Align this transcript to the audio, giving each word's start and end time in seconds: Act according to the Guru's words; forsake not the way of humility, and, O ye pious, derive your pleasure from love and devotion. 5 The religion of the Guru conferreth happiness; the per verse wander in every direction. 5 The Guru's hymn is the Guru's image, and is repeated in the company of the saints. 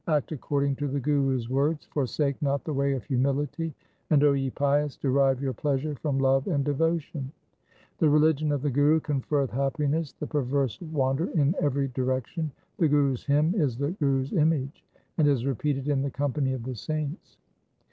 Act 0.07 0.31
according 0.31 0.77
to 0.77 0.87
the 0.87 0.99
Guru's 0.99 1.47
words; 1.47 1.85
forsake 1.85 2.41
not 2.41 2.63
the 2.63 2.73
way 2.73 2.93
of 2.93 3.03
humility, 3.03 3.71
and, 4.09 4.23
O 4.23 4.33
ye 4.33 4.49
pious, 4.49 4.97
derive 4.97 5.39
your 5.43 5.53
pleasure 5.53 5.93
from 5.93 6.17
love 6.17 6.47
and 6.47 6.65
devotion. 6.65 7.31
5 7.89 7.97
The 7.99 8.09
religion 8.09 8.51
of 8.51 8.63
the 8.63 8.71
Guru 8.71 8.99
conferreth 8.99 9.51
happiness; 9.51 10.13
the 10.13 10.25
per 10.25 10.41
verse 10.41 10.81
wander 10.81 11.25
in 11.39 11.53
every 11.61 11.89
direction. 11.89 12.49
5 12.79 12.79
The 12.79 12.87
Guru's 12.87 13.25
hymn 13.27 13.53
is 13.53 13.77
the 13.77 13.91
Guru's 13.91 14.33
image, 14.33 14.83
and 15.19 15.27
is 15.27 15.45
repeated 15.45 15.87
in 15.87 16.01
the 16.01 16.09
company 16.09 16.53
of 16.53 16.63
the 16.63 16.73
saints. 16.73 17.37